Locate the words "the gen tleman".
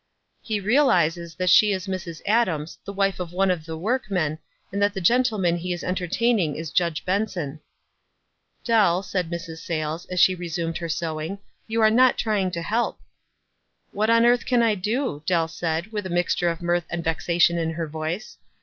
4.95-5.59